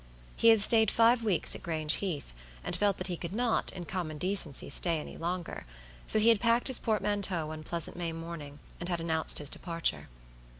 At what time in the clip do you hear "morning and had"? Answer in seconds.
8.11-8.99